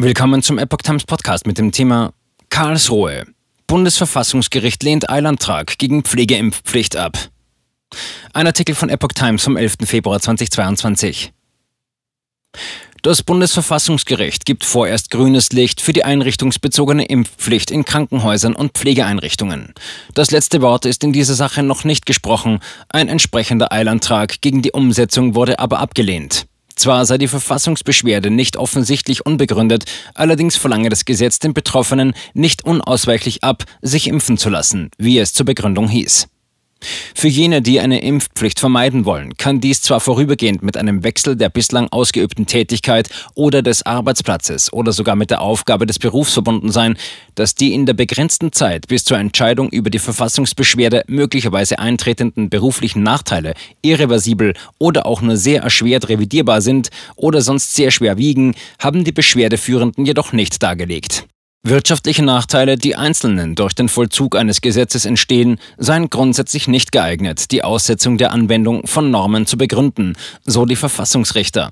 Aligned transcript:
Willkommen 0.00 0.44
zum 0.44 0.58
Epoch 0.58 0.82
Times 0.84 1.02
Podcast 1.02 1.44
mit 1.48 1.58
dem 1.58 1.72
Thema 1.72 2.12
Karlsruhe. 2.50 3.24
Bundesverfassungsgericht 3.66 4.84
lehnt 4.84 5.10
Eilantrag 5.10 5.76
gegen 5.76 6.04
Pflegeimpfpflicht 6.04 6.94
ab. 6.96 7.18
Ein 8.32 8.46
Artikel 8.46 8.76
von 8.76 8.90
Epoch 8.90 9.10
Times 9.12 9.42
vom 9.42 9.56
11. 9.56 9.78
Februar 9.86 10.20
2022. 10.20 11.32
Das 13.02 13.24
Bundesverfassungsgericht 13.24 14.44
gibt 14.44 14.64
vorerst 14.64 15.10
grünes 15.10 15.50
Licht 15.50 15.80
für 15.80 15.92
die 15.92 16.04
einrichtungsbezogene 16.04 17.04
Impfpflicht 17.06 17.72
in 17.72 17.84
Krankenhäusern 17.84 18.54
und 18.54 18.78
Pflegeeinrichtungen. 18.78 19.74
Das 20.14 20.30
letzte 20.30 20.62
Wort 20.62 20.84
ist 20.84 21.02
in 21.02 21.12
dieser 21.12 21.34
Sache 21.34 21.64
noch 21.64 21.82
nicht 21.82 22.06
gesprochen. 22.06 22.60
Ein 22.88 23.08
entsprechender 23.08 23.72
Eilantrag 23.72 24.42
gegen 24.42 24.62
die 24.62 24.70
Umsetzung 24.70 25.34
wurde 25.34 25.58
aber 25.58 25.80
abgelehnt. 25.80 26.46
Zwar 26.78 27.04
sei 27.06 27.18
die 27.18 27.26
Verfassungsbeschwerde 27.26 28.30
nicht 28.30 28.56
offensichtlich 28.56 29.26
unbegründet, 29.26 29.84
allerdings 30.14 30.56
verlange 30.56 30.90
das 30.90 31.04
Gesetz 31.04 31.40
den 31.40 31.52
Betroffenen 31.52 32.14
nicht 32.34 32.64
unausweichlich 32.64 33.42
ab, 33.42 33.64
sich 33.82 34.06
impfen 34.06 34.38
zu 34.38 34.48
lassen, 34.48 34.90
wie 34.96 35.18
es 35.18 35.34
zur 35.34 35.44
Begründung 35.44 35.88
hieß. 35.88 36.28
Für 37.14 37.28
jene, 37.28 37.62
die 37.62 37.80
eine 37.80 38.00
Impfpflicht 38.00 38.60
vermeiden 38.60 39.04
wollen, 39.04 39.36
kann 39.36 39.60
dies 39.60 39.82
zwar 39.82 39.98
vorübergehend 39.98 40.62
mit 40.62 40.76
einem 40.76 41.02
Wechsel 41.02 41.34
der 41.34 41.48
bislang 41.48 41.88
ausgeübten 41.88 42.46
Tätigkeit 42.46 43.08
oder 43.34 43.62
des 43.62 43.84
Arbeitsplatzes 43.84 44.72
oder 44.72 44.92
sogar 44.92 45.16
mit 45.16 45.30
der 45.30 45.40
Aufgabe 45.40 45.86
des 45.86 45.98
Berufs 45.98 46.32
verbunden 46.32 46.70
sein, 46.70 46.96
dass 47.34 47.56
die 47.56 47.74
in 47.74 47.86
der 47.86 47.94
begrenzten 47.94 48.52
Zeit 48.52 48.86
bis 48.86 49.04
zur 49.04 49.18
Entscheidung 49.18 49.68
über 49.70 49.90
die 49.90 49.98
Verfassungsbeschwerde 49.98 51.04
möglicherweise 51.08 51.80
eintretenden 51.80 52.50
beruflichen 52.50 53.02
Nachteile 53.02 53.54
irreversibel 53.82 54.54
oder 54.78 55.06
auch 55.06 55.20
nur 55.20 55.36
sehr 55.36 55.62
erschwert 55.62 56.08
revidierbar 56.08 56.60
sind 56.60 56.90
oder 57.16 57.40
sonst 57.40 57.74
sehr 57.74 57.90
schwer 57.90 58.18
wiegen, 58.18 58.54
haben 58.78 59.02
die 59.02 59.12
Beschwerdeführenden 59.12 60.06
jedoch 60.06 60.32
nicht 60.32 60.62
dargelegt. 60.62 61.26
Wirtschaftliche 61.64 62.24
Nachteile, 62.24 62.76
die 62.78 62.94
Einzelnen 62.94 63.56
durch 63.56 63.74
den 63.74 63.88
Vollzug 63.88 64.36
eines 64.36 64.60
Gesetzes 64.60 65.04
entstehen, 65.04 65.58
seien 65.76 66.08
grundsätzlich 66.08 66.68
nicht 66.68 66.92
geeignet, 66.92 67.50
die 67.50 67.64
Aussetzung 67.64 68.16
der 68.16 68.30
Anwendung 68.30 68.86
von 68.86 69.10
Normen 69.10 69.44
zu 69.44 69.58
begründen, 69.58 70.16
so 70.44 70.66
die 70.66 70.76
Verfassungsrichter. 70.76 71.70